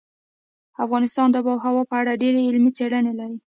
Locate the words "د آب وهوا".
1.31-1.83